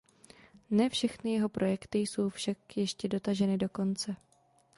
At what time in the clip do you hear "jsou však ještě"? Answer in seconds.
1.99-3.07